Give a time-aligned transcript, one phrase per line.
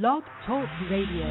[0.00, 1.28] Blog Talk Radio.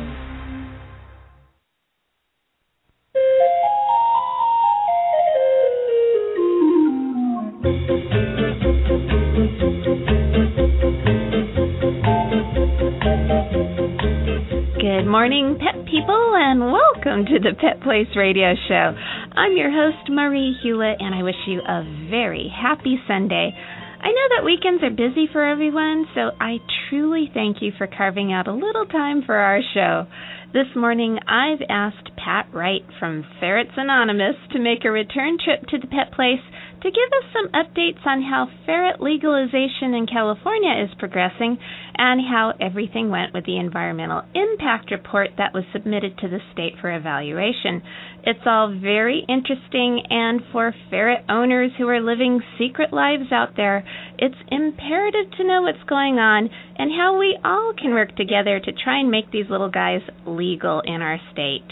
[14.77, 18.95] Good morning, pet people, and welcome to the Pet Place Radio Show.
[19.35, 23.55] I'm your host, Marie Hulett, and I wish you a very happy Sunday.
[24.03, 26.57] I know that weekends are busy for everyone, so I
[26.89, 30.07] truly thank you for carving out a little time for our show.
[30.53, 35.77] This morning, I've asked Pat Wright from Ferrets Anonymous to make a return trip to
[35.77, 36.41] the Pet Place
[36.81, 41.59] to give us some updates on how ferret legalization in California is progressing
[41.95, 46.73] and how everything went with the environmental impact report that was submitted to the state
[46.81, 47.83] for evaluation.
[48.23, 53.83] It's all very interesting, and for ferret owners who are living secret lives out there,
[54.19, 56.47] it's imperative to know what's going on
[56.77, 60.81] and how we all can work together to try and make these little guys legal
[60.85, 61.65] in our state.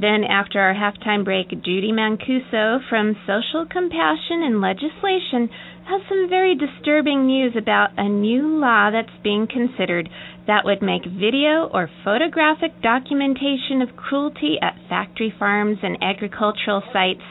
[0.00, 5.50] Then, after our halftime break, Judie Mancuso from Social Compassion in Legislation
[5.86, 10.08] has some very disturbing news about a new law that's being considered
[10.46, 17.22] that would make video or photographic documentation of cruelty at factory farms and agricultural sites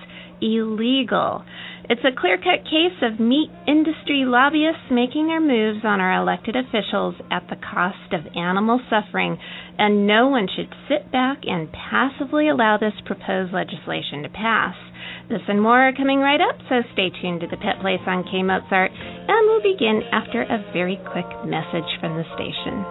[0.42, 1.44] illegal.
[1.92, 6.56] It's a clear cut case of meat industry lobbyists making their moves on our elected
[6.56, 9.38] officials at the cost of animal suffering,
[9.78, 14.74] and no one should sit back and passively allow this proposed legislation to pass.
[15.28, 18.24] This and more are coming right up, so stay tuned to the Pet Place on
[18.24, 22.88] K Mozart, and we'll begin after a very quick message from the station.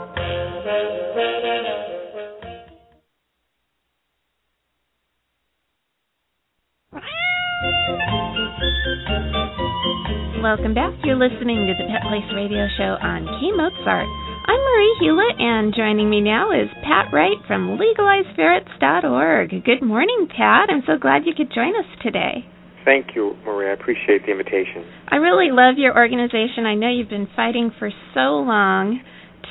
[10.41, 10.95] Welcome back.
[11.05, 14.09] You're listening to the Pet Place Radio Show on K Mozart.
[14.49, 19.51] I'm Marie Hulett, and joining me now is Pat Wright from LegalizeFerrets.org.
[19.65, 20.71] Good morning, Pat.
[20.71, 22.47] I'm so glad you could join us today.
[22.85, 23.69] Thank you, Marie.
[23.69, 24.85] I appreciate the invitation.
[25.09, 26.65] I really love your organization.
[26.65, 29.01] I know you've been fighting for so long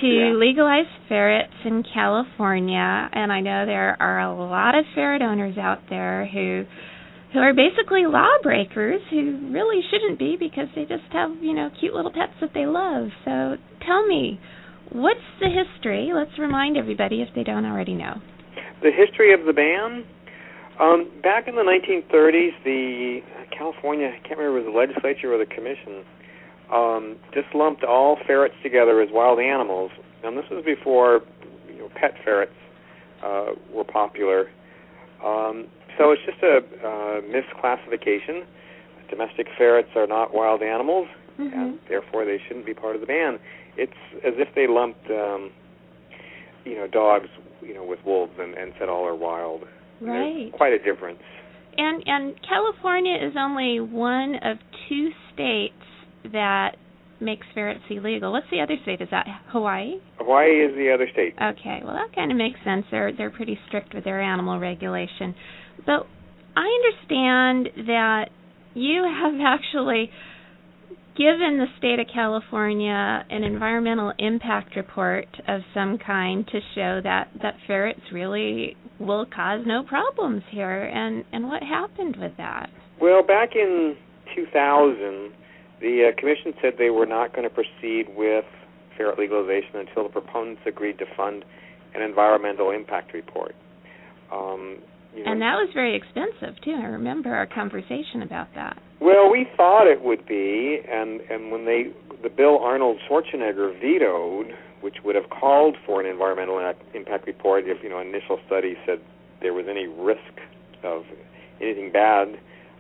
[0.01, 0.33] to Yeah.
[0.33, 5.87] legalize ferrets in California, and I know there are a lot of ferret owners out
[5.89, 6.65] there who
[7.33, 11.93] who are basically lawbreakers who really shouldn't be because they just have, you know, cute
[11.93, 13.09] little pets that they love.
[13.23, 14.39] So tell me,
[14.91, 16.11] what's the history?
[16.13, 18.15] Let's remind everybody if they don't already know.
[18.81, 20.05] The history of the ban.
[20.79, 23.19] Um, back in the 1930s, the
[23.55, 26.05] California, I can't remember if it was the legislature or the commission,
[26.73, 29.91] um, just lumped all ferrets together as wild animals.
[30.23, 31.21] And this was before
[31.67, 32.53] you know, pet ferrets
[33.23, 34.47] uh, were popular.
[35.23, 35.67] Um,
[35.99, 38.45] so it's just a uh, misclassification.
[39.11, 41.07] Domestic ferrets are not wild animals,
[41.39, 41.57] Mm-hmm.
[41.57, 43.39] and therefore they shouldn't be part of the ban.
[43.77, 43.93] It's
[44.25, 45.51] as if they lumped, um,
[46.65, 47.27] you know, dogs,
[47.61, 49.61] you know, with wolves and, and said all are wild.
[50.01, 50.51] Right.
[50.51, 51.19] quite a difference.
[51.77, 54.57] And and California is only one of
[54.89, 55.73] two states
[56.33, 56.75] that
[57.21, 58.33] makes ferrets illegal.
[58.33, 58.99] What's the other state?
[58.99, 59.93] Is that Hawaii?
[60.17, 61.35] Hawaii is the other state.
[61.41, 62.85] Okay, well that kind of makes sense.
[62.91, 65.33] They're they're pretty strict with their animal regulation.
[65.85, 66.07] But
[66.55, 68.29] I understand that
[68.73, 70.11] you have actually
[71.19, 77.29] given the state of California an environmental impact report of some kind to show that
[77.41, 82.69] that ferrets really will cause no problems here and and what happened with that?
[83.01, 83.95] Well, back in
[84.35, 85.31] 2000,
[85.81, 88.45] the uh, commission said they were not going to proceed with
[88.97, 91.43] ferret legalization until the proponents agreed to fund
[91.95, 93.55] an environmental impact report.
[94.31, 94.79] Um,
[95.15, 96.71] you know, And that was very expensive too.
[96.71, 98.77] I remember our conversation about that.
[98.99, 104.53] Well, we thought it would be, and and when they the bill Arnold Schwarzenegger vetoed,
[104.81, 108.75] which would have called for an environmental impact- impact report if you know initial study
[108.85, 108.99] said
[109.41, 110.39] there was any risk
[110.83, 111.03] of
[111.61, 112.39] anything bad,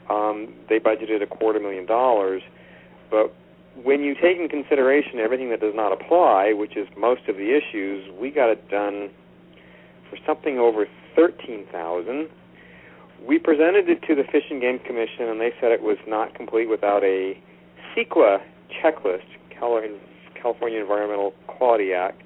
[0.09, 2.41] um, they budgeted a quarter million dollars.
[3.09, 3.33] But
[3.83, 7.55] when you take in consideration everything that does not apply, which is most of the
[7.55, 9.09] issues, we got it done
[10.09, 10.85] for something over
[11.19, 12.29] thirteen thousand.
[13.27, 16.33] We presented it to the Fish and Game Commission, and they said it was not
[16.33, 17.33] complete without a
[17.91, 18.37] CEQA
[18.81, 19.27] checklist,
[19.59, 22.21] California Environmental Quality Act.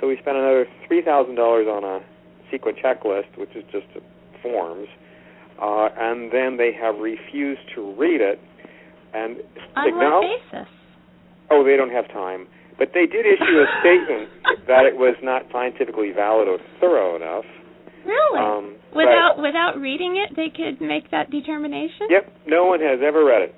[0.00, 2.00] So we spent another three thousand dollars on a
[2.50, 3.86] CEQA checklist, which is just
[4.42, 4.88] forms,
[5.60, 8.40] uh, and then they have refused to read it.
[9.12, 9.38] And
[9.76, 10.68] On what basis?
[11.50, 12.46] Oh, they don't have time.
[12.78, 14.30] But they did issue a statement
[14.66, 17.44] that it was not scientifically valid or thorough enough.
[18.08, 18.40] Really?
[18.40, 22.08] Um, without without reading it, they could make that determination.
[22.08, 23.54] yep, no one has ever read it.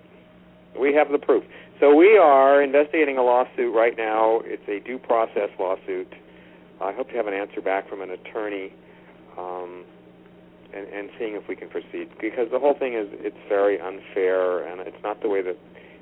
[0.79, 1.45] We have the proof.
[1.79, 4.43] So we are investigating a lawsuit right now.
[4.45, 6.13] It's a due process lawsuit
[6.81, 8.73] I hope to have an answer back from an attorney,
[9.39, 9.85] um,
[10.75, 12.09] and, and seeing if we can proceed.
[12.21, 15.57] Because the whole thing is it's very unfair, and it's not the way that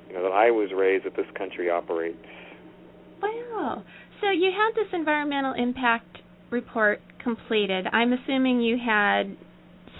[0.08, 2.16] you know that I was raised that this country operates.
[3.20, 3.82] Wow.
[4.20, 6.18] So you had this environmental impact
[6.50, 7.86] report completed.
[7.92, 9.36] I'm assuming you had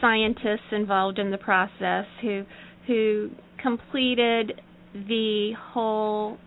[0.01, 2.45] scientists involved in the process who
[2.87, 3.31] who
[3.63, 4.63] completed
[4.95, 6.39] the whole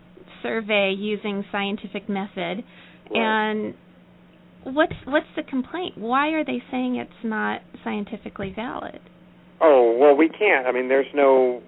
[0.42, 2.64] survey using scientific method.
[3.10, 3.14] Right.
[3.14, 3.74] And
[4.64, 5.96] what's what's the complaint?
[5.96, 8.98] Why are they saying it's not scientifically valid?
[9.60, 10.66] Oh well, we can't.
[10.66, 11.62] I mean, there's no.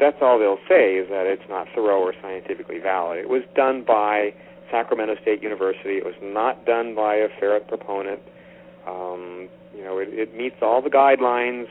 [0.00, 3.18] That's all they'll say is that it's not thorough or scientifically valid.
[3.18, 4.30] It was done by
[4.70, 5.96] Sacramento State University.
[5.96, 8.20] It was not done by a ferret proponent.
[8.86, 11.68] Um, you know, it, it meets all the guidelines.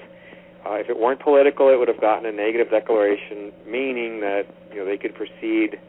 [0.66, 4.78] Uh, if it weren't political, it would have gotten a negative declaration, meaning that you
[4.78, 5.80] know they could proceed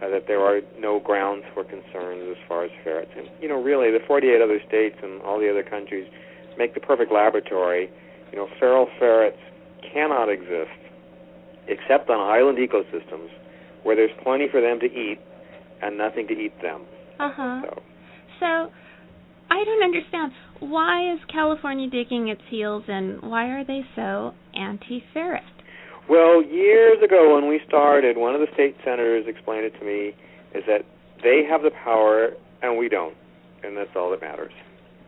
[0.00, 3.10] uh, that there are no grounds for concerns as far as ferrets.
[3.16, 6.08] And you know, really, the 48 other states and all the other countries
[6.56, 7.90] make the perfect laboratory.
[8.30, 9.38] You know, feral ferrets
[9.92, 10.70] cannot exist
[11.66, 13.30] except on island ecosystems
[13.82, 15.18] where there's plenty for them to eat
[15.82, 16.82] and nothing to eat them.
[17.18, 17.60] Uh huh.
[17.64, 17.82] So,
[18.40, 18.46] So
[19.50, 20.32] I don't understand.
[20.60, 25.42] Why is California digging its heels and why are they so anti ferret?
[26.08, 30.12] well, years ago when we started, one of the state senators explained it to me
[30.54, 30.82] is that
[31.22, 32.30] they have the power
[32.60, 33.14] and we don't,
[33.62, 34.52] and that's all that matters.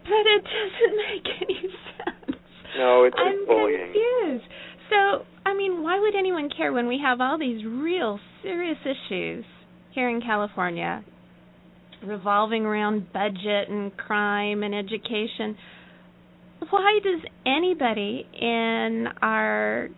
[0.04, 2.40] But it doesn't make any sense.
[2.78, 3.92] No, it's I'm just bullying.
[3.92, 4.44] confused.
[4.90, 9.44] So, I mean, why would anyone care when we have all these real serious issues
[9.94, 11.04] here in California
[12.02, 15.56] revolving around budget and crime and education?
[16.70, 19.88] Why does anybody in our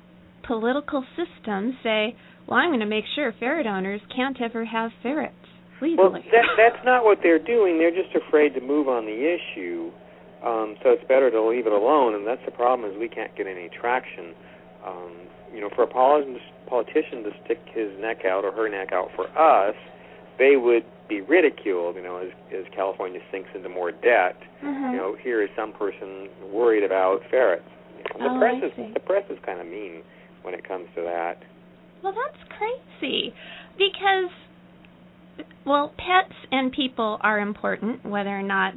[0.46, 2.16] political system say,
[2.46, 5.34] well, I'm going to make sure ferret owners can't ever have ferrets
[5.80, 5.96] legally?
[5.98, 7.78] Well, that, that's not what they're doing.
[7.78, 9.90] They're just afraid to move on the issue.
[10.44, 13.34] Um, so it's better to leave it alone, and that's the problem is we can't
[13.36, 14.34] get any traction.
[14.86, 15.12] Um,
[15.52, 19.26] you know, for a politician, to stick his neck out or her neck out for
[19.38, 19.74] us,
[20.38, 21.96] they would be ridiculed.
[21.96, 24.36] You know, as as California sinks into more debt.
[24.62, 24.92] Mhm.
[24.92, 27.68] You know, here is some person worried about ferrets.
[28.14, 30.02] And the Oh, press is the press is kind of mean
[30.42, 31.42] when it comes to that.
[32.02, 33.34] Well, that's crazy
[33.76, 34.30] because,
[35.64, 38.74] well, pets and people are important, whether or not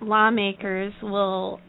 [0.00, 1.60] lawmakers will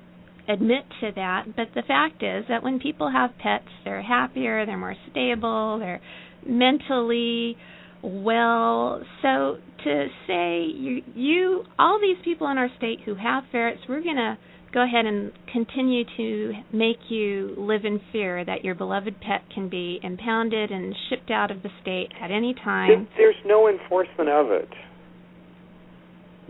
[0.48, 1.46] admit to that.
[1.56, 6.02] But the fact is that when people have pets, they're happier, they're more stable, they're
[6.46, 7.58] mentally
[8.02, 9.02] well.
[9.22, 14.04] So to say you, you all these people in our state who have ferrets, we're
[14.04, 14.38] going to
[14.74, 19.70] go ahead and continue to make you live in fear that your beloved pet can
[19.70, 23.08] be impounded and shipped out of the state at any time.
[23.16, 24.68] There's no enforcement of it.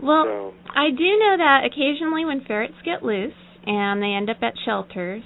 [0.02, 3.32] Well, so I do know that occasionally when ferrets get loose
[3.66, 5.22] and they end up at shelters,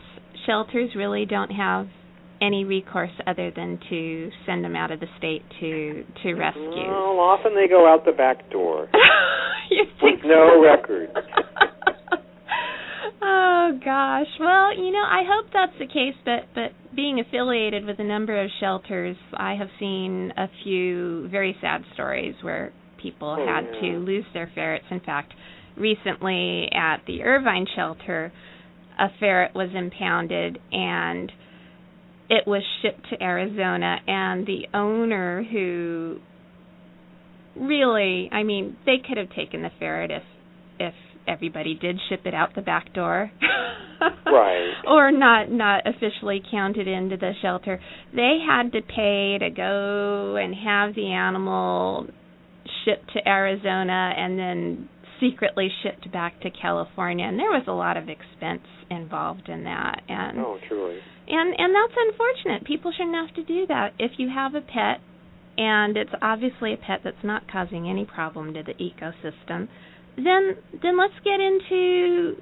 [0.47, 1.87] shelters really don't have
[2.43, 6.89] any recourse other than to send them out of the state to to rescue.
[6.89, 8.89] Well, often they go out the back door.
[9.71, 10.63] you With think no so?
[10.63, 11.11] record.
[13.23, 14.27] oh gosh.
[14.39, 18.43] Well, you know, I hope that's the case, but but being affiliated with a number
[18.43, 23.81] of shelters, I have seen a few very sad stories where people Oh, had yeah.
[23.81, 24.85] to lose their ferrets.
[24.91, 25.33] In fact,
[25.81, 28.33] recently at the Irvine shelter,
[28.99, 31.33] a ferret was impounded and
[32.29, 36.19] it was shipped to Arizona and the owner who
[37.57, 40.23] really, I mean, they could have taken the ferret if
[40.79, 40.95] if
[41.29, 43.31] everybody did ship it out the back door.
[44.25, 44.73] Right.
[44.89, 47.79] or not not officially counted into the shelter.
[48.15, 52.07] They had to pay to go and have the animal
[52.85, 54.89] shipped to Arizona and then
[55.21, 60.03] secretly shipped back to California and there was a lot of expense involved in that
[60.09, 60.99] and Oh, truly.
[61.29, 62.65] and and that's unfortunate.
[62.67, 63.93] People shouldn't have to do that.
[63.99, 65.01] If you have a pet
[65.59, 69.69] and it's obviously a pet that's not causing any problem to the ecosystem,
[70.17, 72.37] then then let's get into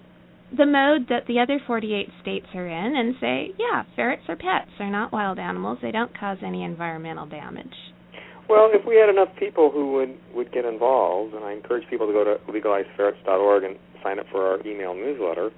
[0.56, 4.70] the mode that the other 48 states are in and say, yeah, ferrets are pets.
[4.78, 5.78] They're not wild animals.
[5.82, 7.74] They don't cause any environmental damage.
[8.48, 12.06] Well, if we had enough people who would would get involved, and I encourage people
[12.06, 15.50] to go to legalizeferrets.org and sign up for our email newsletter,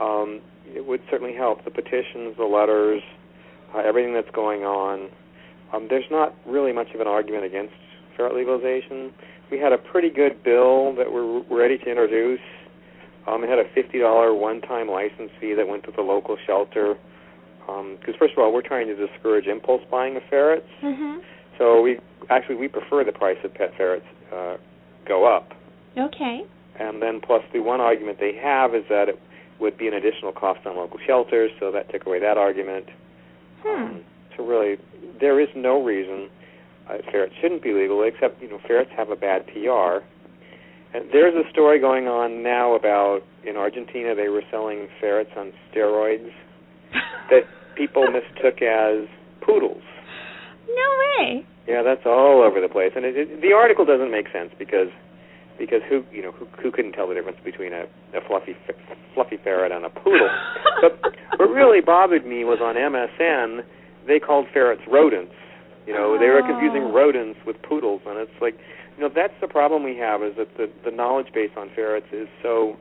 [0.00, 0.40] um,
[0.74, 1.64] it would certainly help.
[1.64, 3.02] The petitions, the letters,
[3.74, 5.08] uh, everything that's going on.
[5.72, 7.74] Um, there's not really much of an argument against
[8.16, 9.12] ferret legalization.
[9.50, 12.40] We had a pretty good bill that we're ready to introduce.
[13.26, 16.96] Um, it had a $50 one-time license fee that went to the local shelter.
[17.66, 20.68] Because first of all, we're trying to discourage impulse buying of ferrets.
[20.82, 21.20] Mhm.
[21.58, 21.98] So we
[22.30, 24.56] actually we prefer the price of pet ferrets uh,
[25.06, 25.52] go up,
[25.96, 26.42] Okay.
[26.78, 29.18] and then plus the one argument they have is that it
[29.60, 32.86] would be an additional cost on local shelters, so that took away that argument.
[33.64, 33.82] Hmm.
[33.82, 34.04] Um,
[34.36, 34.76] so really,
[35.20, 36.28] there is no reason
[36.88, 40.04] uh, ferrets shouldn't be legal, except you know ferrets have a bad PR.
[40.94, 45.52] And there's a story going on now about in Argentina they were selling ferrets on
[45.70, 46.30] steroids
[47.30, 47.42] that
[47.76, 49.06] people mistook as
[49.42, 49.82] poodles.
[50.68, 51.46] No way.
[51.68, 54.88] Yeah, that's all over the place, and it, it, the article doesn't make sense because
[55.58, 57.84] because who you know who who couldn't tell the difference between a,
[58.16, 58.56] a fluffy
[59.12, 60.32] fluffy ferret and a poodle?
[60.80, 60.96] but
[61.36, 63.62] what really bothered me was on MSN
[64.08, 65.34] they called ferrets rodents.
[65.86, 66.92] You know, they were confusing Oh.
[66.92, 68.56] rodents with poodles, and it's like,
[68.96, 72.08] you know, that's the problem we have is that the the knowledge base on ferrets
[72.12, 72.76] is so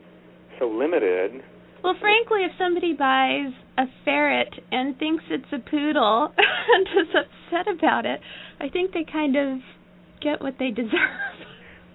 [0.60, 1.44] so limited.
[1.84, 7.68] Well, frankly, if somebody buys a ferret and thinks it's a poodle and is upset
[7.74, 8.20] about it,
[8.60, 9.60] I think they kind of
[10.22, 10.92] get what they deserve.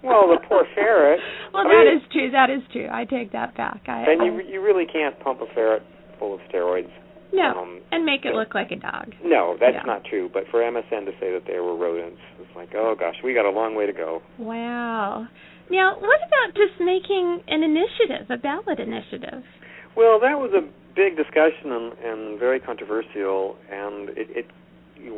[0.03, 1.21] Well, the poor ferret.
[1.55, 2.31] well, I that mean- is true.
[2.31, 2.89] That is true.
[2.91, 3.83] I take that back.
[3.87, 5.83] I, And you you really can't pump a ferret
[6.19, 6.91] full of steroids.
[7.33, 9.15] no, um, and make it look like a dog.
[9.25, 9.83] No, that's Yeah.
[9.87, 10.29] not true.
[10.33, 13.47] But for MSN to say that they were rodents, it's like, oh gosh, we got
[13.47, 14.23] a long way to go.
[14.39, 15.27] Wow.
[15.71, 19.43] Now, what about just making an initiative, a ballot initiative?
[19.96, 20.62] Well, that was a
[20.94, 24.46] big discussion and, and very controversial, and it, it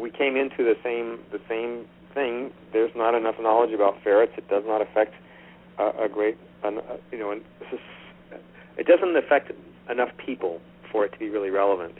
[0.00, 2.52] we came into the same the same thing.
[2.72, 4.32] There's not enough knowledge about ferrets.
[4.36, 5.14] It does not affect
[5.78, 7.42] a, a great, an, uh, you know, an,
[8.78, 9.52] it doesn't affect
[9.90, 11.94] enough people for it to be really relevant.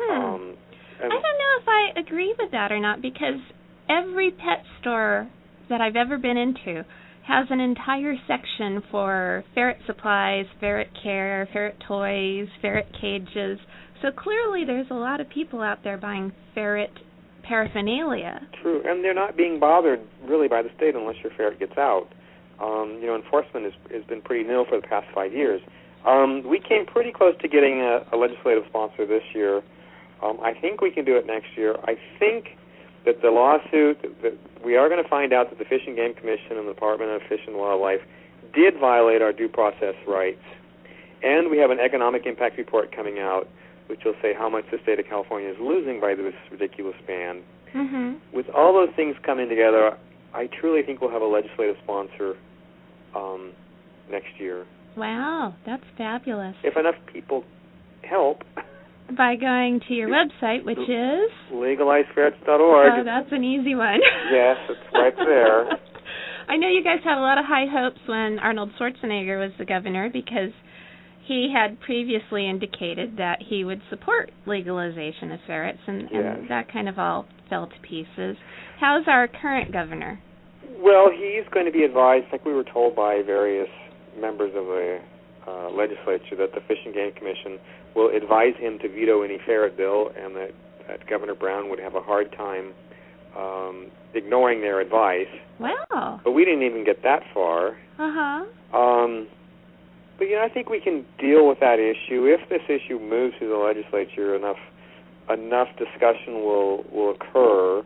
[0.00, 0.20] Hmm.
[0.20, 0.56] Um,
[0.98, 3.40] I don't know if I agree with that or not because
[3.88, 5.28] every pet store
[5.68, 6.84] that I've ever been into
[7.26, 13.58] has an entire section for ferret supplies, ferret care, ferret toys, ferret cages.
[14.02, 16.90] So clearly there's a lot of people out there buying ferret
[17.42, 18.40] paraphernalia.
[18.62, 22.08] True, and they're not being bothered really by the state unless your ferret gets out.
[22.60, 25.60] Um, you know, enforcement has has been pretty nil for the past five years.
[26.06, 29.62] Um, we came pretty close to getting a, a legislative sponsor this year.
[30.22, 31.76] Um, I think we can do it next year.
[31.84, 32.56] I think
[33.04, 36.14] that the lawsuit that we are going to find out that the Fish and Game
[36.14, 38.00] Commission and the Department of Fish and Wildlife
[38.54, 40.42] did violate our due process rights,
[41.22, 43.48] and we have an economic impact report coming out,
[43.86, 47.42] which will say how much the state of California is losing by this ridiculous ban
[47.74, 48.18] Mhm.
[48.32, 49.96] with all those things coming together,
[50.34, 52.36] I truly think we'll have a legislative sponsor
[53.14, 53.52] um,
[54.10, 54.66] next year.
[54.96, 56.56] Wow, that's fabulous.
[56.62, 57.44] If enough people
[58.02, 58.44] help,
[59.16, 62.92] By going to your website, which is legalizeferrets.org.
[63.00, 64.00] Oh, that's an easy one.
[64.32, 65.66] Yes, it's right there.
[66.48, 69.64] I know you guys had a lot of high hopes when Arnold Schwarzenegger was the
[69.64, 70.50] governor because
[71.26, 76.36] he had previously indicated that he would support legalization of ferrets, and, Yes.
[76.38, 78.36] and that kind of all fell to pieces.
[78.80, 80.20] How's our current governor?
[80.78, 83.68] Well, he's going to be advised, like we were told by various
[84.20, 84.98] members of the
[85.46, 87.58] uh, legislature, that the Fish and Game Commission
[87.94, 90.50] will advise him to veto any ferret bill, and that,
[90.86, 92.72] that Governor Brown would have a hard time
[93.36, 95.28] um, ignoring their advice.
[95.58, 96.20] Wow.
[96.22, 97.76] But we didn't even get that far.
[97.98, 98.78] Uh huh.
[98.78, 99.28] Um,
[100.18, 103.36] but you know, I think we can deal with that issue if this issue moves
[103.38, 104.34] through the legislature.
[104.36, 104.58] Enough
[105.30, 107.82] enough discussion will will occur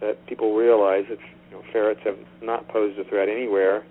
[0.00, 1.18] that people realize that
[1.50, 3.84] you know, ferrets have not posed a threat anywhere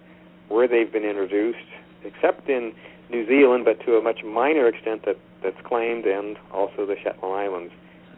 [0.50, 1.58] where they've been introduced,
[2.03, 2.74] except in
[3.12, 7.36] New Zealand, but to a much minor extent that that's claimed, and also the Shetland
[7.36, 7.74] Islands.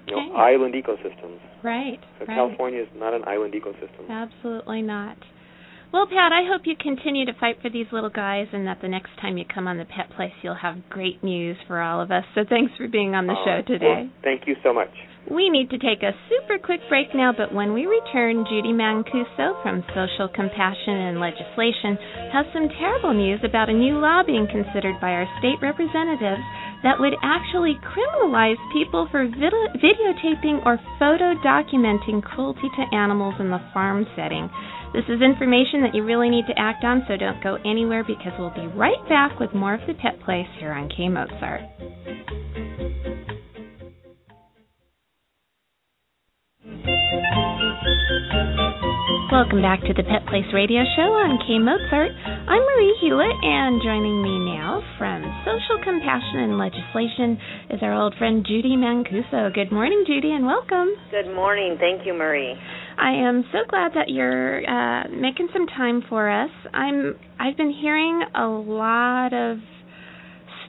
[0.08, 0.36] You know, Okay.
[0.36, 1.40] island ecosystems.
[1.64, 2.00] Right.
[2.20, 2.36] So right.
[2.36, 4.10] California is not an island ecosystem.
[4.10, 5.16] Absolutely not.
[5.94, 8.90] Well, Pat, I hope you continue to fight for these little guys and that the
[8.90, 12.12] next time you come on the Pet Place, you'll have great news for all of
[12.12, 12.26] us.
[12.36, 13.86] So thanks for being on the Uh, show today.
[13.86, 14.92] well, thank you so much.
[15.32, 19.56] We need to take a super quick break now, but when we return, Judie Mancuso
[19.64, 21.96] from Social Compassion in Legislation
[22.36, 26.44] has some terrible news about a new law being considered by our state representatives
[26.84, 33.50] that would actually criminalize people for vid- videotaping or photo documenting cruelty to animals in
[33.50, 34.50] the farm setting.
[34.94, 38.34] This is information that you really need to act on, so don't go anywhere because
[38.38, 42.43] we'll be right back with more of the Pet Place here on K Mozart.
[49.44, 52.16] Welcome back to the Pet Place Radio Show on K Mozart.
[52.48, 57.36] I'm Marie Hulett, and joining me now from Social Compassion in Legislation
[57.70, 59.54] is our old friend Judie Mancuso.
[59.54, 60.96] Good morning, Judie, and welcome.
[61.12, 61.76] Good morning.
[61.78, 62.56] Thank you, Marie.
[62.98, 66.52] I am so glad that you're uh, making some time for us.
[66.74, 69.60] I'm I've been hearing a lot of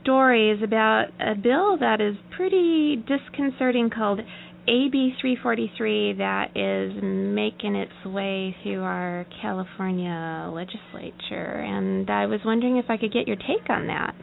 [0.01, 4.19] stories about a bill that is pretty disconcerting called
[4.67, 12.77] AB 343 that is making its way through our California legislature, and I was wondering
[12.77, 14.15] if I could get your take on that.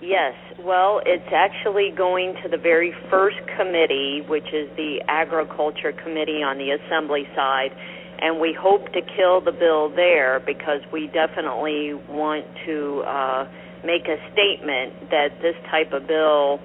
[0.00, 6.40] Yes, well, it's actually going to the very first committee, which is the Agriculture Committee
[6.40, 7.74] on the Assembly side,
[8.22, 13.44] and we hope to kill the bill there because we definitely want to uh,
[13.84, 16.60] make a statement that this type of bill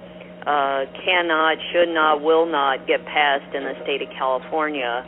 [0.46, 5.04] uh, cannot, should not, will not get passed in the state of California.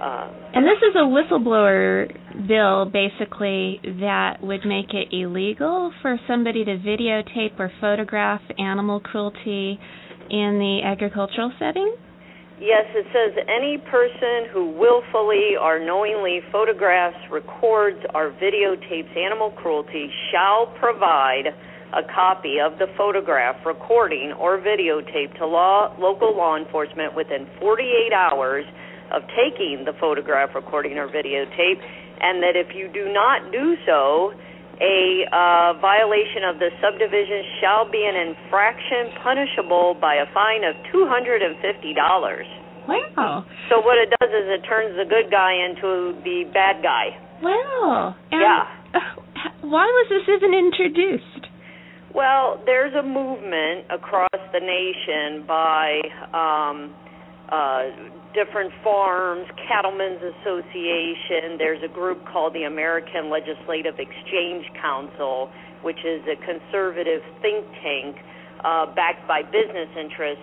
[0.00, 2.08] Uh, and this is a whistleblower
[2.48, 9.78] bill, basically, that would make it illegal for somebody to videotape or photograph animal cruelty
[10.30, 11.94] in the agricultural setting?
[12.60, 20.10] Yes, it says any person who willfully or knowingly photographs, records, or videotapes animal cruelty
[20.30, 21.54] shall provide
[21.92, 28.12] a copy of the photograph, recording, or videotape to law, local law enforcement within 48
[28.14, 28.64] hours
[29.12, 31.82] of taking the photograph, recording, or videotape,
[32.20, 34.32] and that if you do not do so,
[34.80, 40.74] a uh, violation of the subdivision shall be an infraction punishable by a fine of
[40.94, 41.52] $250.
[42.88, 43.44] Wow.
[43.68, 47.12] So what it does is it turns the good guy into the bad guy.
[47.42, 48.14] Wow.
[48.32, 48.80] And yeah.
[49.60, 51.39] Why was this even introduced?
[52.14, 56.00] Well, there's a movement across the nation by
[56.34, 56.92] um,
[57.48, 57.82] uh,
[58.34, 61.56] different farms, Cattlemen's Association.
[61.56, 65.50] There's a group called the American Legislative Exchange Council,
[65.82, 68.16] which is a conservative think tank
[68.64, 70.42] uh, backed by business interests,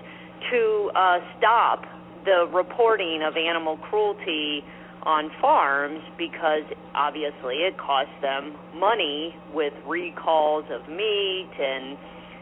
[0.51, 1.83] to uh, stop
[2.23, 4.63] the reporting of animal cruelty
[5.07, 11.97] on farms because obviously it costs them money with recalls of meat and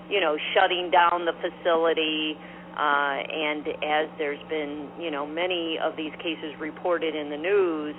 [0.09, 2.33] you know shutting down the facility
[2.73, 7.93] uh and as there's been you know many of these cases reported in the news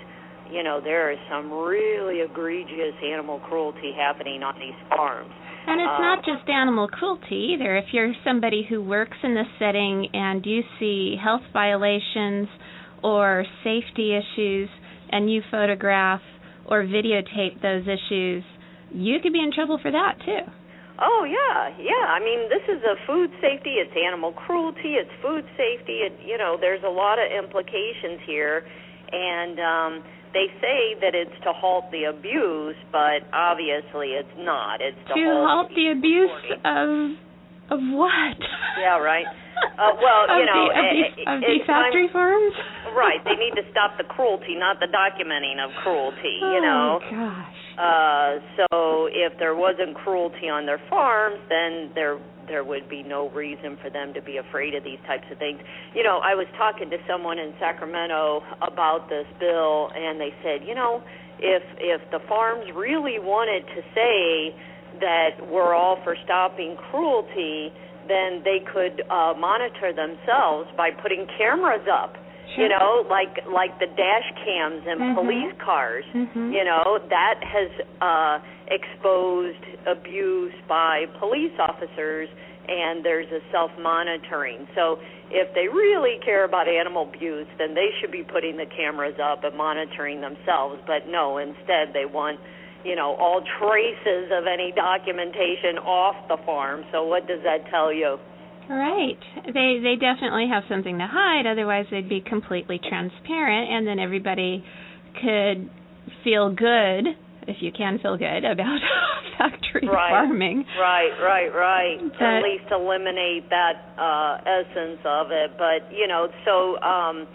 [0.51, 5.31] you know there is some really egregious animal cruelty happening on these farms
[5.69, 7.77] and it's uh, not just animal cruelty either.
[7.77, 12.47] If you're somebody who works in this setting and you see health violations
[13.03, 14.69] or safety issues
[15.11, 16.21] and you photograph
[16.67, 18.43] or videotape those issues,
[18.91, 20.51] you could be in trouble for that too.
[20.99, 22.09] Oh yeah, yeah.
[22.09, 23.77] I mean, this is a food safety.
[23.85, 24.97] It's animal cruelty.
[24.97, 26.09] It's food safety.
[26.09, 28.65] It, you know, there's a lot of implications here,
[29.13, 29.93] and um,
[30.33, 34.81] they say that it's to halt the abuse, but obviously it's not.
[34.81, 36.89] It's to, to halt, halt the abuse of
[37.71, 38.39] of what?
[38.79, 39.27] Yeah, right.
[39.79, 42.55] Uh, well, of you know, the, of, it, the, of the factory farms.
[42.95, 43.21] Right.
[43.25, 46.41] They need to stop the cruelty, not the documenting of cruelty.
[46.43, 47.01] Oh you know.
[47.11, 47.57] gosh.
[47.77, 53.29] Uh, so if there wasn't cruelty on their farms, then there there would be no
[53.31, 55.59] reason for them to be afraid of these types of things.
[55.95, 60.67] You know, I was talking to someone in Sacramento about this bill, and they said,
[60.67, 61.03] you know,
[61.39, 64.55] if if the farms really wanted to say
[65.01, 67.73] that we're all for stopping cruelty,
[68.09, 72.15] then they could uh, monitor themselves by putting cameras up.
[72.55, 72.63] Sure.
[72.63, 75.15] You know, like like the dash cams in Mhm.
[75.19, 76.05] police cars.
[76.15, 76.55] Mhm.
[76.55, 77.71] You know, that has
[78.01, 82.29] uh, exposed abuse by police officers,
[82.69, 84.67] and there's a self monitoring.
[84.77, 89.19] So if they really care about animal abuse, then they should be putting the cameras
[89.19, 90.81] up and monitoring themselves.
[90.87, 92.39] But no, instead they want
[92.85, 96.85] you know all traces of any documentation off the farm.
[96.93, 98.19] So what does that tell you?
[98.69, 99.19] Right.
[99.47, 104.65] They they definitely have something to hide otherwise they'd be completely transparent and then everybody
[105.23, 105.71] could
[106.25, 107.15] feel good
[107.47, 108.79] if you can feel good about
[109.39, 110.11] factory Right.
[110.11, 110.65] farming.
[110.81, 111.99] Right, right, right.
[112.19, 115.53] But- at least eliminate that uh essence of it.
[115.57, 117.29] But, you know, so um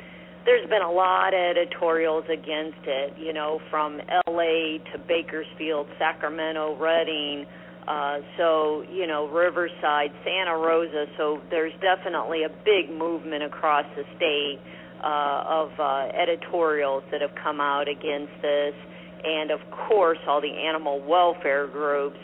[0.45, 6.77] there's been a lot of editorials against it, you know, from LA to Bakersfield, Sacramento,
[6.79, 7.45] Redding,
[7.87, 14.03] uh so, you know, Riverside, Santa Rosa, so there's definitely a big movement across the
[14.15, 14.59] state
[15.03, 18.75] uh of uh editorials that have come out against this.
[19.23, 22.17] And of course all the animal welfare groups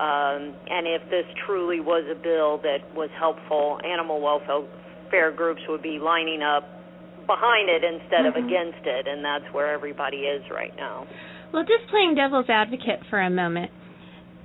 [0.00, 5.82] um, and if this truly was a bill that was helpful, animal welfare groups would
[5.82, 6.79] be lining up
[7.30, 8.46] behind it instead of Mhm.
[8.46, 11.06] against it, and that's where everybody is right now.
[11.52, 13.70] Well, just playing devil's advocate for a moment.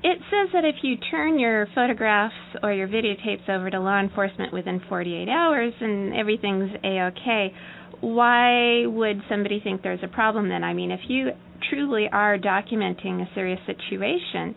[0.04, 4.54] It says that if you turn your photographs or your videotapes over to law enforcement
[4.54, 7.52] within 48 hours and everything's a-okay,
[8.02, 10.64] why would somebody think there's a problem then?
[10.64, 11.32] I mean, if you
[11.70, 14.54] truly are documenting a serious situation,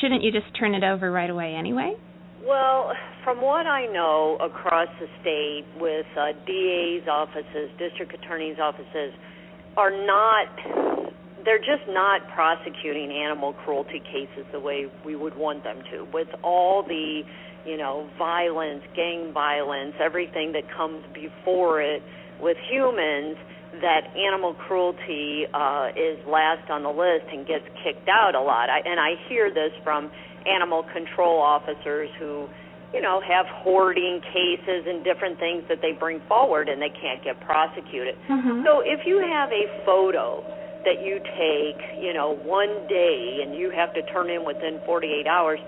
[0.00, 1.96] shouldn't you just turn it over right away anyway?
[2.46, 2.92] Well,
[3.24, 9.12] from what I know across the state with uh, DA's offices, district attorney's offices,
[9.76, 10.46] are not,
[11.44, 16.06] they're just not prosecuting animal cruelty cases the way we would want them to.
[16.14, 17.22] With all the,
[17.66, 22.00] you know, violence, gang violence, everything that comes before it
[22.40, 23.36] with humans,
[23.82, 28.70] that animal cruelty uh, is last on the list and gets kicked out a lot.
[28.70, 30.10] I, and I hear this from
[30.46, 32.46] animal control officers who,
[32.94, 37.22] you know, have hoarding cases and different things that they bring forward and they can't
[37.22, 38.14] get prosecuted.
[38.28, 38.62] Mm-hmm.
[38.64, 40.44] So if you have a photo
[40.86, 45.26] that you take, you know, one day and you have to turn in within 48
[45.26, 45.58] hours,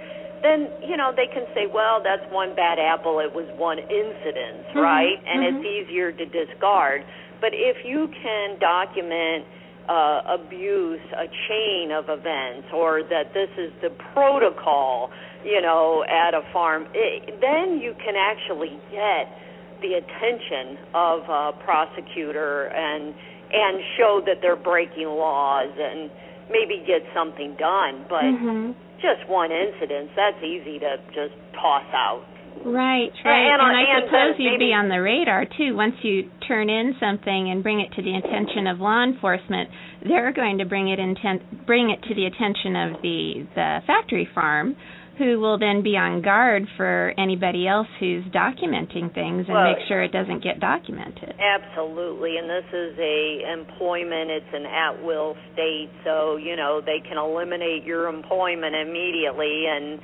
[0.42, 3.18] then you know they can say, well, that's one bad apple.
[3.18, 5.18] It was one incident, Mhm, right?
[5.26, 5.48] And mhm.
[5.50, 7.04] it's easier to discard.
[7.40, 9.46] But if you can document
[9.88, 15.10] uh, abuse, a chain of events, or that this is the protocol,
[15.44, 19.32] you know, at a farm, it, then you can actually get
[19.80, 23.14] the attention of a prosecutor and
[23.50, 26.10] and show that they're breaking laws and
[26.50, 28.04] maybe get something done.
[28.10, 28.74] But Mhm.
[29.00, 32.26] just one incident, that's easy to just toss out.
[32.64, 33.52] Right, uh, right.
[33.52, 35.76] And- And, I and suppose you'd maybe- be on the radar too.
[35.76, 39.70] Once you turn in something and bring it to the attention of law enforcement,
[40.02, 44.24] they're going to bring it inten- bring it to the attention of the the factory
[44.34, 44.76] farm,
[45.18, 49.84] who will then be on guard for anybody else who's documenting things and Well- make
[49.88, 51.34] sure it doesn't get documented.
[51.40, 54.30] Absolutely, and this is a employment.
[54.30, 59.98] It's an at-will state, so you know they can eliminate your employment immediately and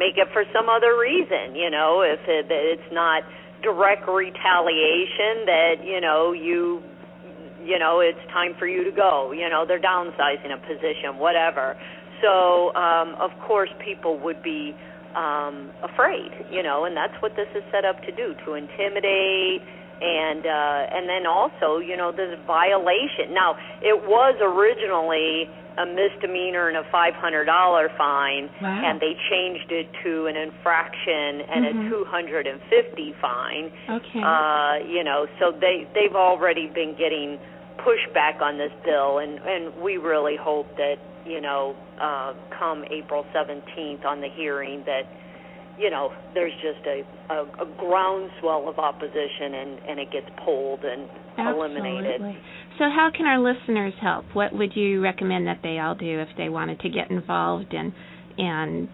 [0.00, 1.52] make it for some other reason.
[1.54, 3.22] You know, if it, it's not
[3.62, 6.80] direct retaliation, that you know you,
[7.62, 9.32] you know, it's time for you to go.
[9.36, 11.76] You know, they're downsizing a position, whatever.
[12.24, 14.74] So um, of course, people would be
[15.14, 16.32] um, afraid.
[16.50, 19.60] You know, and that's what this is set up to do: to intimidate
[20.00, 26.68] and uh and then also you know this violation now it was originally a misdemeanor
[26.68, 28.80] and a five hundred dollar fine Wow.
[28.84, 31.86] and they changed it to an infraction and Mhm.
[31.86, 34.22] a two hundred and fifty fine Okay.
[34.22, 37.38] uh you know so they they've already been getting
[37.78, 43.24] pushback on this bill and and we really hope that you know uh come April
[43.34, 45.04] 17th on the hearing that
[45.78, 47.02] you know there's just a
[47.32, 52.20] a, a groundswell of opposition and and it gets pulled and eliminated
[52.78, 54.24] So, how can our listeners help?
[54.32, 57.92] What would you recommend that they all do if they wanted to get involved and
[58.38, 58.88] and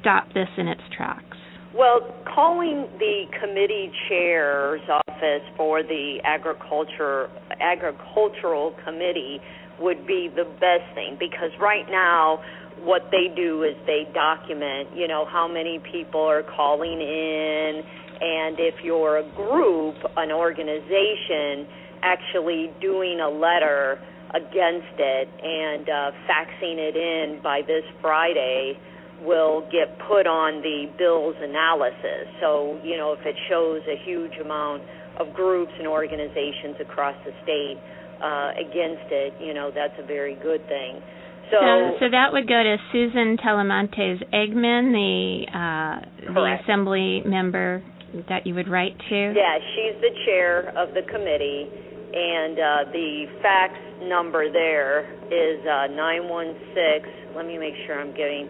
[0.00, 1.36] stop this in its tracks?
[1.74, 2.00] Well,
[2.34, 7.28] calling the committee chair's office for the agriculture
[7.60, 9.40] agricultural committee
[9.80, 12.40] would be the best thing because right now
[12.82, 17.82] what they do is they document, you know, how many people are calling in
[18.20, 21.66] and if you're a group, an organization
[22.02, 23.98] actually doing a letter
[24.34, 28.78] against it and uh, faxing it in by this Friday
[29.22, 32.26] will get put on the bill's analysis.
[32.40, 34.82] So, you know, if it shows a huge amount
[35.18, 37.78] of groups and organizations across the state
[38.22, 41.02] uh, against it, you know, that's a very good thing.
[41.50, 47.82] So, so, so that would go to Susan Talamantes Eggman, the uh, the assembly member
[48.28, 49.32] that you would write to.
[49.36, 51.68] yeah, she's the chair of the committee,
[52.12, 57.36] and uh, the fax number there is uh, 916.
[57.36, 58.48] Let me make sure I'm getting.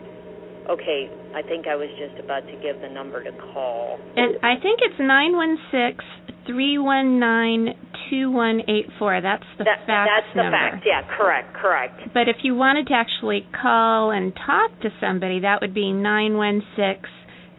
[0.68, 3.98] Okay, I think I was just about to give the number to call.
[4.16, 6.04] And I think it's nine one six
[6.46, 7.68] three one nine
[8.11, 9.20] two one eight four.
[9.20, 10.59] That's the That, fax that's the number.
[10.59, 10.85] fax.
[10.87, 12.00] Yeah, correct, correct.
[12.12, 16.37] But if you wanted to actually call and talk to somebody, that would be nine
[16.37, 17.09] one six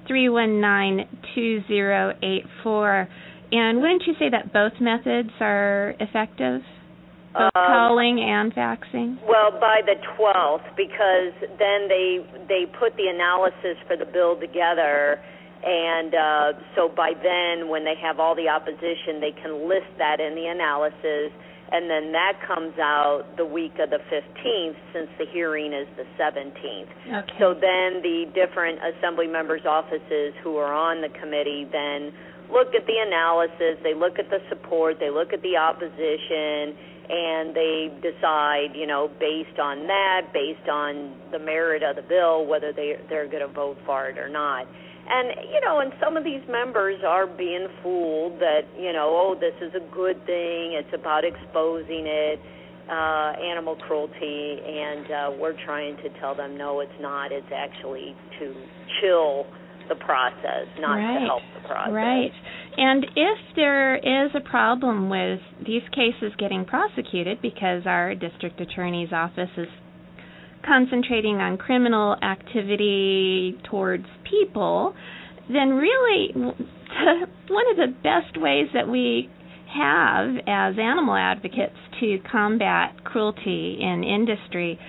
[0.08, 3.08] three one nine two zero eight four.
[3.52, 6.62] And wouldn't you say that both methods are effective?
[7.34, 9.18] Both Um, calling and faxing?
[9.28, 15.20] Well, by the 12th, because then they they put the analysis for the bill together,
[15.64, 20.20] and uh, so by then, when they have all the opposition, they can list that
[20.20, 21.32] in the analysis,
[21.72, 26.06] and then that comes out the week of the 15th, since the hearing is the
[26.18, 26.90] 17th.
[27.14, 27.34] Okay.
[27.38, 32.12] So then the different assembly members' offices who are on the committee then
[32.50, 36.74] look at the analysis, they look at the support, they look at the opposition,
[37.10, 42.46] and they decide, you know, based on that, based on the merit of the bill,
[42.46, 44.68] whether they they're going to vote for it or not.
[45.10, 49.36] And you know, and some of these members are being fooled that you know, oh,
[49.40, 50.78] this is a good thing.
[50.78, 52.40] It's about exposing it,
[52.88, 57.32] uh, animal cruelty, and uh, we're trying to tell them no, it's not.
[57.32, 58.54] It's actually to
[59.02, 59.48] chill
[59.90, 61.20] the process, not right.
[61.20, 61.94] to help process.
[61.94, 62.32] Right.
[62.78, 69.12] And if there is a problem with these cases getting prosecuted because our district attorney's
[69.12, 69.68] office is
[70.66, 74.94] concentrating on criminal activity towards people,
[75.48, 79.30] then really one of the best ways that we
[79.74, 84.80] have as animal advocates to combat cruelty in industry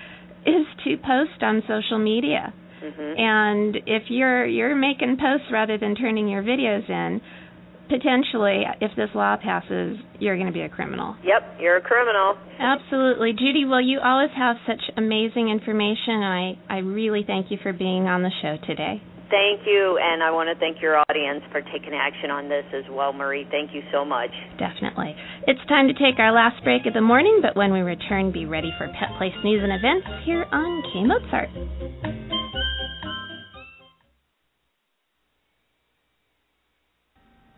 [0.46, 2.52] is to post on social media.
[2.82, 3.20] Mm-hmm.
[3.20, 7.20] And if you're you're making posts rather than turning your videos in,
[7.88, 11.16] potentially if this law passes, you're going to be a criminal.
[11.24, 12.36] Yep, you're a criminal.
[12.58, 13.32] Absolutely.
[13.32, 16.22] Judie, well you always have such amazing information.
[16.22, 19.02] I I really thank you for being on the show today.
[19.30, 22.82] Thank you, and I want to thank your audience for taking action on this as
[22.90, 23.46] well, Marie.
[23.48, 24.30] Thank you so much.
[24.58, 25.14] Definitely.
[25.46, 28.44] It's time to take our last break of the morning, but when we return, be
[28.44, 32.19] ready for Pet Place news and events here on K Mozart.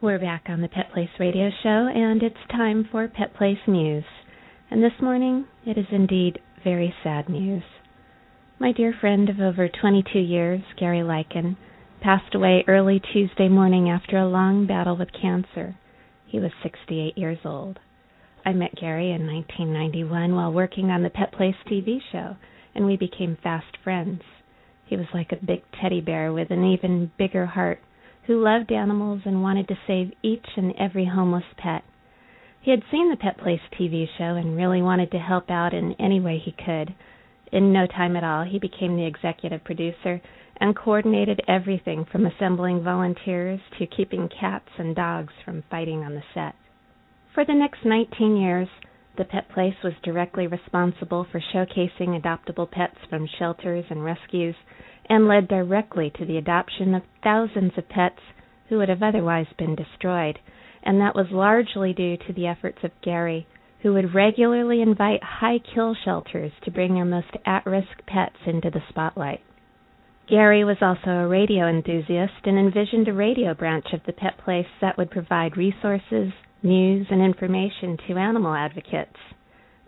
[0.02, 4.02] We're back on the Pet Place Radio Show, and it's time for Pet Place News.
[4.68, 7.62] And this morning, it is indeed very sad news.
[8.58, 11.56] My dear friend of over 22 years, Gary Lycan,
[12.00, 15.76] passed away early Tuesday morning after a long battle with cancer.
[16.26, 17.78] He was 68 years old.
[18.44, 22.34] I met Gary in 1991 while working on the Pet Place TV show,
[22.74, 24.22] and we became fast friends.
[24.84, 27.78] He was like a big teddy bear with an even bigger heart
[28.26, 31.82] who loved animals and wanted to save each and every homeless pet.
[32.60, 35.94] He had seen the Pet Place TV show and really wanted to help out in
[35.98, 36.94] any way he could.
[37.50, 40.20] In no time at all, he became the executive producer
[40.60, 46.22] and coordinated everything from assembling volunteers to keeping cats and dogs from fighting on the
[46.32, 46.54] set.
[47.34, 48.68] For the next 19 years,
[49.18, 54.54] the Pet Place was directly responsible for showcasing adoptable pets from shelters and rescues
[55.08, 58.20] and led directly to the adoption of thousands of pets
[58.68, 60.38] who would have otherwise been destroyed,
[60.82, 63.46] and that was largely due to the efforts of Gary,
[63.82, 68.70] who would regularly invite high kill shelters to bring their most at risk pets into
[68.70, 69.40] the spotlight.
[70.28, 74.68] Gary was also a radio enthusiast and envisioned a radio branch of the pet place
[74.80, 79.16] that would provide resources, news, and information to animal advocates.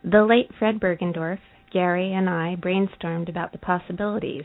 [0.02, 1.38] The late Fred Bergendorf,
[1.72, 4.44] Gary, and I brainstormed about the possibilities,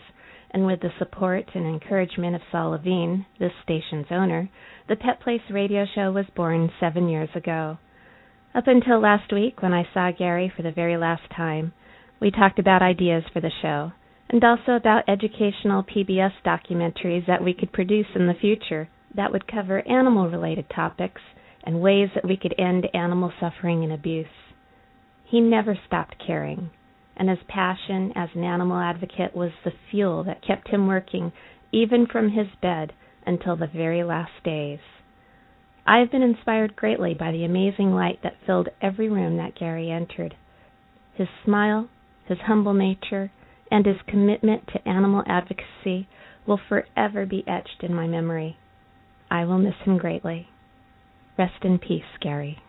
[0.51, 4.49] and with the support and encouragement of Saul Levine, this station's owner,
[4.88, 7.77] the Pet Place radio show was born seven years ago.
[8.55, 11.73] Up until last week, when I saw Gary for the very last time,
[12.19, 13.91] we talked about ideas for the show
[14.29, 19.51] and also about educational PBS documentaries that we could produce in the future that would
[19.51, 21.21] cover animal related topics
[21.63, 24.27] and ways that we could end animal suffering and abuse.
[25.25, 26.69] He never stopped caring,
[27.19, 31.32] and his passion as an animal advocate was the fuel that kept him working
[31.71, 32.93] even from his bed
[33.27, 34.79] until the very last days.
[35.86, 39.91] I have been inspired greatly by the amazing light that filled every room that Gary
[39.91, 40.36] entered.
[41.13, 41.89] His smile,
[42.27, 43.32] his humble nature,
[43.69, 46.08] and his commitment to animal advocacy
[46.47, 48.58] will forever be etched in my memory.
[49.29, 50.47] I will miss him greatly.
[51.38, 52.60] Rest in peace, Gary.